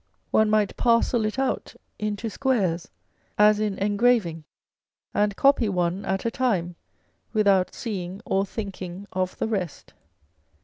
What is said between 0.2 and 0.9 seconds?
One might